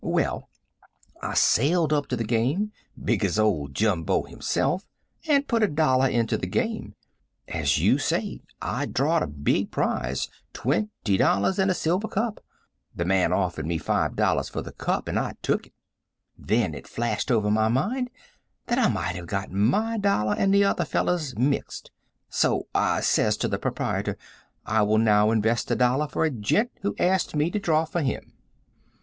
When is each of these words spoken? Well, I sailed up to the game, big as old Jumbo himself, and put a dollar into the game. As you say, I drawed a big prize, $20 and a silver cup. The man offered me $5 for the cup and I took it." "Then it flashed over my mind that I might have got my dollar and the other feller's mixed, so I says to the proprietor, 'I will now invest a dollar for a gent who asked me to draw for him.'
Well, 0.03 0.49
I 1.21 1.35
sailed 1.35 1.93
up 1.93 2.07
to 2.07 2.15
the 2.15 2.23
game, 2.23 2.71
big 3.05 3.23
as 3.23 3.37
old 3.37 3.75
Jumbo 3.75 4.23
himself, 4.23 4.87
and 5.27 5.47
put 5.47 5.61
a 5.61 5.67
dollar 5.67 6.07
into 6.07 6.37
the 6.39 6.47
game. 6.47 6.95
As 7.47 7.77
you 7.77 7.99
say, 7.99 8.41
I 8.63 8.87
drawed 8.87 9.21
a 9.21 9.27
big 9.27 9.69
prize, 9.69 10.27
$20 10.55 11.59
and 11.59 11.69
a 11.69 11.75
silver 11.75 12.07
cup. 12.07 12.43
The 12.95 13.05
man 13.05 13.31
offered 13.31 13.67
me 13.67 13.77
$5 13.77 14.49
for 14.49 14.63
the 14.63 14.71
cup 14.71 15.07
and 15.07 15.19
I 15.19 15.35
took 15.43 15.67
it." 15.67 15.73
"Then 16.35 16.73
it 16.73 16.87
flashed 16.87 17.29
over 17.29 17.51
my 17.51 17.67
mind 17.67 18.09
that 18.65 18.79
I 18.79 18.87
might 18.87 19.15
have 19.15 19.27
got 19.27 19.51
my 19.51 19.99
dollar 19.99 20.33
and 20.35 20.51
the 20.51 20.63
other 20.63 20.83
feller's 20.83 21.37
mixed, 21.37 21.91
so 22.27 22.65
I 22.73 23.01
says 23.01 23.37
to 23.37 23.47
the 23.47 23.59
proprietor, 23.59 24.17
'I 24.65 24.81
will 24.81 24.97
now 24.97 25.29
invest 25.29 25.69
a 25.69 25.75
dollar 25.75 26.07
for 26.07 26.23
a 26.25 26.31
gent 26.31 26.71
who 26.81 26.95
asked 26.97 27.35
me 27.35 27.51
to 27.51 27.59
draw 27.59 27.85
for 27.85 28.01
him.' 28.01 28.33